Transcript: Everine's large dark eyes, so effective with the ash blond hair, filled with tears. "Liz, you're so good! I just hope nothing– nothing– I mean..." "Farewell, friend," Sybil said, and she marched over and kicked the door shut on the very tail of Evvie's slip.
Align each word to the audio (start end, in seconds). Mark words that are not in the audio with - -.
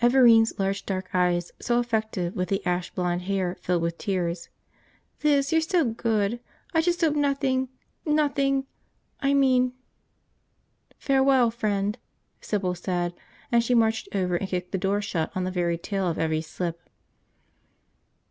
Everine's 0.00 0.58
large 0.58 0.86
dark 0.86 1.10
eyes, 1.14 1.52
so 1.60 1.78
effective 1.78 2.34
with 2.34 2.48
the 2.48 2.64
ash 2.64 2.90
blond 2.94 3.20
hair, 3.24 3.58
filled 3.60 3.82
with 3.82 3.98
tears. 3.98 4.48
"Liz, 5.22 5.52
you're 5.52 5.60
so 5.60 5.84
good! 5.84 6.40
I 6.72 6.80
just 6.80 7.02
hope 7.02 7.14
nothing– 7.14 7.68
nothing– 8.06 8.64
I 9.20 9.34
mean..." 9.34 9.74
"Farewell, 10.98 11.50
friend," 11.50 11.98
Sybil 12.40 12.74
said, 12.74 13.12
and 13.52 13.62
she 13.62 13.74
marched 13.74 14.08
over 14.14 14.36
and 14.36 14.48
kicked 14.48 14.72
the 14.72 14.78
door 14.78 15.02
shut 15.02 15.30
on 15.34 15.44
the 15.44 15.50
very 15.50 15.76
tail 15.76 16.06
of 16.08 16.16
Evvie's 16.18 16.46
slip. 16.46 16.88